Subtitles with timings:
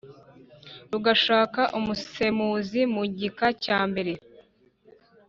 [0.91, 4.13] rugashaka umusemuzi mu gika cya mbere